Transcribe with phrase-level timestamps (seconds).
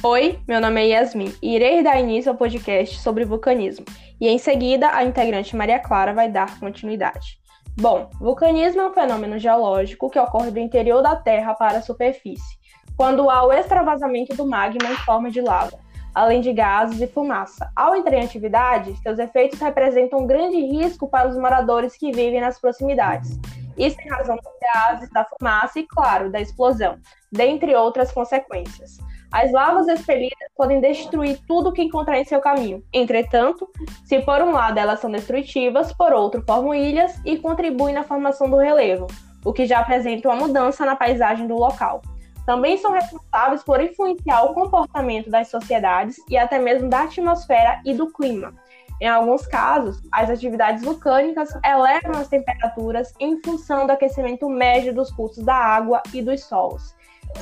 [0.00, 3.84] Oi, meu nome é Yasmin e irei dar início ao podcast sobre vulcanismo.
[4.20, 7.40] E em seguida, a integrante Maria Clara vai dar continuidade.
[7.76, 12.56] Bom, vulcanismo é um fenômeno geológico que ocorre do interior da Terra para a superfície,
[12.96, 15.80] quando há o extravasamento do magma em forma de lava,
[16.14, 17.68] além de gases e fumaça.
[17.74, 22.40] Ao entrar em atividade, seus efeitos representam um grande risco para os moradores que vivem
[22.40, 23.36] nas proximidades.
[23.78, 26.98] Isso em razão dos gases, da fumaça e, claro, da explosão,
[27.30, 28.98] dentre outras consequências.
[29.30, 32.82] As lavas expelidas podem destruir tudo que encontrar em seu caminho.
[32.92, 33.68] Entretanto,
[34.04, 38.48] se por um lado elas são destrutivas, por outro formam ilhas e contribuem na formação
[38.48, 39.06] do relevo,
[39.44, 42.00] o que já apresenta uma mudança na paisagem do local.
[42.46, 47.92] Também são responsáveis por influenciar o comportamento das sociedades e até mesmo da atmosfera e
[47.92, 48.54] do clima.
[49.00, 55.10] Em alguns casos, as atividades vulcânicas elevam as temperaturas em função do aquecimento médio dos
[55.10, 56.94] cursos da água e dos solos.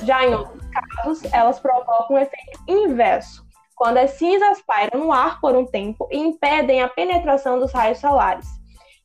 [0.03, 5.41] Já em outros casos, elas provocam um efeito inverso, quando as cinzas pairam no ar
[5.41, 8.47] por um tempo e impedem a penetração dos raios solares.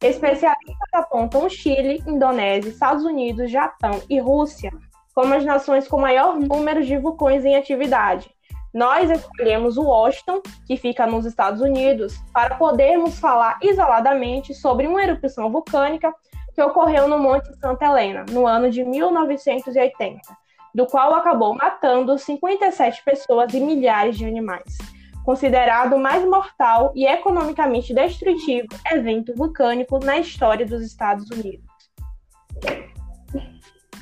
[0.02, 4.72] Especialistas apontam Chile, Indonésia, Estados Unidos, Japão e Rússia
[5.14, 8.30] como as nações com maior número de vulcões em atividade.
[8.74, 15.04] Nós escolhemos o Washington, que fica nos Estados Unidos, para podermos falar isoladamente sobre uma
[15.04, 16.14] erupção vulcânica
[16.54, 20.42] que ocorreu no Monte Santa Helena, no ano de 1980
[20.74, 24.78] do qual acabou matando 57 pessoas e milhares de animais.
[25.24, 31.70] Considerado o mais mortal e economicamente destrutivo evento vulcânico na história dos Estados Unidos.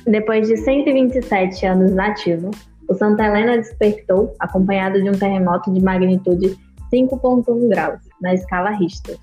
[0.06, 2.50] Depois de 127 anos nativo,
[2.90, 6.58] o Santa Helena despertou acompanhado de um terremoto de magnitude
[6.92, 9.16] 5.1 graus na escala Richter.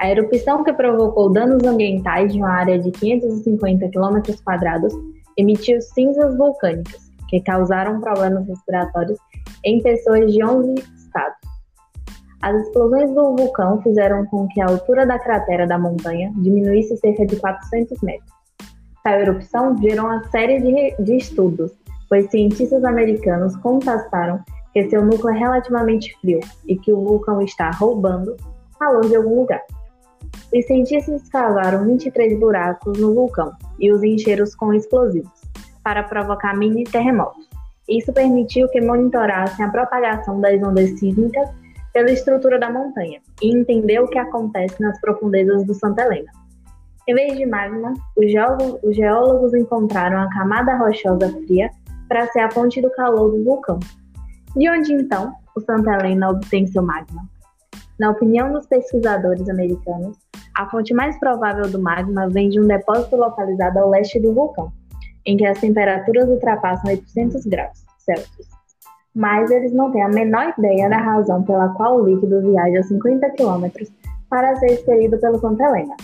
[0.00, 4.94] A erupção que provocou danos ambientais de uma área de 550 km quadrados
[5.36, 9.18] emitiu cinzas vulcânicas, que causaram problemas respiratórios
[9.64, 11.36] em pessoas de 11 estados.
[12.40, 17.26] As explosões do vulcão fizeram com que a altura da cratera da montanha diminuísse cerca
[17.26, 18.32] de 400 metros.
[19.04, 21.72] A erupção gerou uma série de, de estudos,
[22.08, 24.42] pois cientistas americanos constataram
[24.72, 28.36] que seu núcleo é relativamente frio e que o vulcão está roubando
[28.78, 29.62] calor de algum lugar.
[30.54, 35.30] Os cientistas escavaram 23 buracos no vulcão e os encheram com explosivos
[35.82, 37.48] para provocar mini terremotos.
[37.88, 41.48] Isso permitiu que monitorassem a propagação das ondas sísmicas
[41.92, 46.30] pela estrutura da montanha e entender o que acontece nas profundezas do Santa Helena.
[47.08, 51.70] Em vez de magma, os geólogos, os geólogos encontraram a camada rochosa fria
[52.08, 53.78] para ser a fonte do calor do vulcão.
[54.56, 57.28] De onde então o Santa Helena obtém seu magma?
[57.98, 60.16] Na opinião dos pesquisadores americanos,
[60.56, 64.72] a fonte mais provável do magma vem de um depósito localizado ao leste do vulcão,
[65.26, 68.48] em que as temperaturas ultrapassam 800 graus Celsius.
[69.14, 73.30] Mas eles não têm a menor ideia da razão pela qual o líquido viaja 50
[73.30, 73.90] quilômetros
[74.30, 75.96] para ser expelido pelo Santa Helena.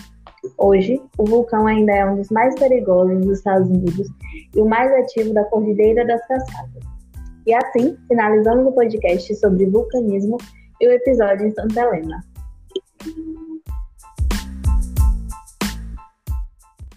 [0.57, 4.07] Hoje, o vulcão ainda é um dos mais perigosos dos Estados Unidos
[4.55, 6.83] e o mais ativo da Cordilheira das Cascatas.
[7.45, 10.37] E assim, finalizamos o podcast sobre vulcanismo
[10.81, 12.23] e o episódio em Santa Helena.